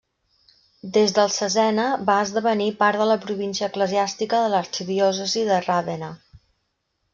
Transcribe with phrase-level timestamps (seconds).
[0.95, 6.13] Des del Cesena va esdevenir part de la província eclesiàstica de l'arxidiòcesi de Ravenna.